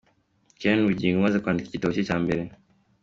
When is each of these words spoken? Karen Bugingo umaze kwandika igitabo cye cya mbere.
Karen 0.59 0.79
Bugingo 0.87 1.17
umaze 1.19 1.37
kwandika 1.43 1.67
igitabo 1.69 1.91
cye 1.95 2.03
cya 2.07 2.17
mbere. 2.23 2.41